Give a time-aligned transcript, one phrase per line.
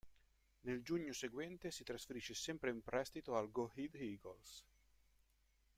[0.61, 4.65] Nel giugno seguente si trasferisce sempre in prestito al Go Ahead Eagles.